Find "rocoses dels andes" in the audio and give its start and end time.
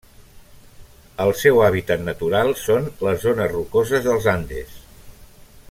3.53-4.81